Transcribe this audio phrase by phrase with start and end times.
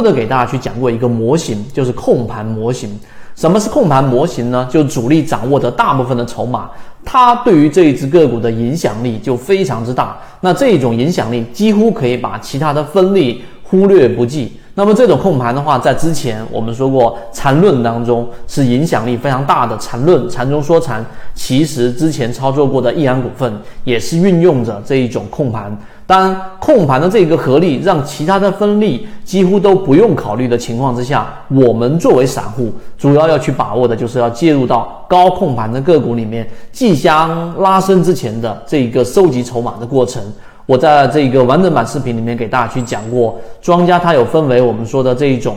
[0.00, 2.98] 或者给大家去讲过一个模型，就是控盘模型。
[3.36, 4.66] 什么是控盘模型呢？
[4.70, 6.70] 就主力掌握着大部分的筹码，
[7.04, 10.16] 它对于这一只个股的影响力就非常之大。
[10.40, 14.52] 那这种影响力几乎可以把其他的分力忽略不计。
[14.74, 19.76] 那么这种控盘的话，在之前我们说过，缠论当中是影响力非常大的。
[19.76, 21.04] 缠论缠中说禅，
[21.34, 23.52] 其实之前操作过的易安股份
[23.84, 25.76] 也是运用着这一种控盘。
[26.10, 40.20] 当，控盘的这个合力，让其他的分力几乎都不用考虑的情况之下，我们作为散户，主要要去把握的就是要介入到高控盘的个股里面，即将拉升之前的这一个收集筹码的过程。
[40.66, 45.54] 我在这个完整版视频里面给大家去讲过，庄家它有分为我们说的这一种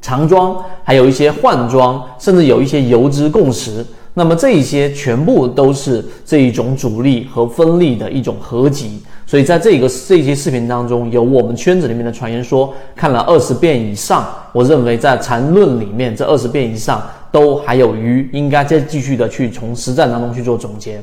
[0.00, 3.84] 长庄，还有一些换庄，甚至有一些游资共识。
[4.14, 9.02] 那么这一些全部都是这一种主力和分力的一种合集。
[9.26, 21.02] 所以在这个这些视频当中，有我们圈子里面的传言说，看了二十遍以上，我认为在缠论里面这二十遍以上都还有余，应该再继续的去从实战当中去做总结。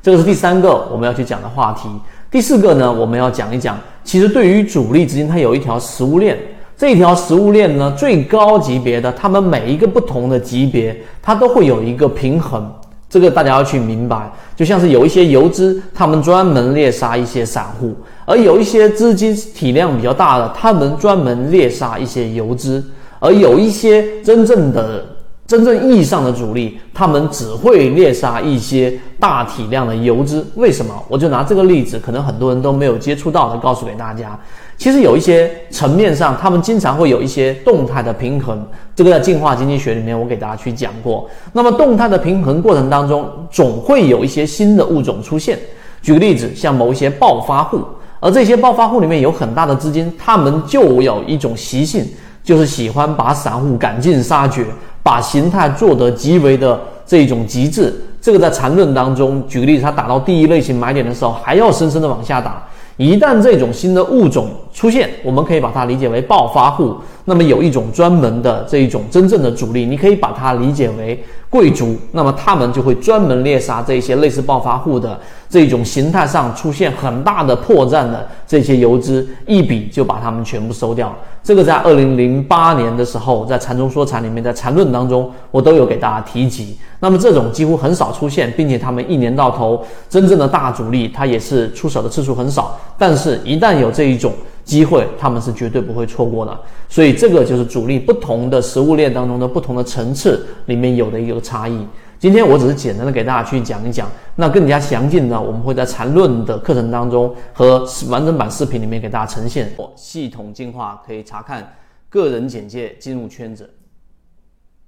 [0.00, 1.88] 这个是第三个我们要去讲的话题。
[2.30, 6.38] 第四个呢，我们要讲一讲，其实对于主力资金，它有一条食物链，
[6.76, 12.72] 这一条食物链呢，最高级别的，他们每一个不同的级别，它都会有一个平衡。
[13.14, 17.90] 这个大家要去明白，就像是有一些游资，他们专门猎杀一些散户；
[18.26, 22.82] 而有一些资金体量比较大的，他们专门猎杀一些游资；
[23.20, 25.04] 而有一些真正的、
[25.46, 30.46] 真正意义上的主力，他们只会猎杀一些大体量的游资。
[30.54, 30.94] 为什么？
[31.06, 34.38] 我就拿这个例子，可能很多人都没有接触到的，告诉给大家。
[34.78, 38.66] 其实有一些层面上，他们经常会有一些动态的平衡。
[38.96, 41.28] 这个在进化经济学里面，我给大家去讲过。
[41.52, 45.58] 那么动态的平衡过程当中，总会有一些新的物种出现。
[46.00, 47.82] 举个例子，像某一些暴发户，
[48.18, 52.04] 而这些暴发户里面有很大的资金，他们就有一种习性，
[52.42, 54.66] 就是喜欢把散户赶尽杀绝，
[55.04, 57.94] 把形态做得极为的这种极致。
[58.20, 62.60] 这个在缠论当中，举个例子，它打到第一类型买点的时候，还要深深的往下打。
[62.96, 66.96] 一旦这种新的物种出现，我们可以把它理解为暴发户。
[67.26, 71.96] 那么有一种专门的这一种真正的主力，你可以把它理解为贵族。
[72.12, 75.18] 那么他们就会专门猎杀这些类似暴发户的
[75.48, 81.14] 这种形态上出现很大的破绽的这些游资，一笔就把他们全部收掉。
[81.42, 86.76] 这个在二零零八年的时候，在禅中说禅里面，在禅论当中，我都有给大家提及。
[87.00, 92.78] 那么这种几乎很少出现，并且他们一年到头真正的大主力，他也是出手的次数很少。
[92.98, 94.32] 但是，一旦有这一种
[94.64, 96.58] 机会，他们是绝对不会错过的。
[96.88, 101.86] 所以，这个就是主力不同的食物链当中的不同的层次里面有的一个差异。
[102.18, 109.70] 今天我只是简单的给大家去讲一讲，那更加详尽的，我们会在缠论的课程当中和完整版视频里面给大家呈现。
[109.94, 111.74] 系统进化可以查看
[112.08, 113.68] 个人简介进入圈子。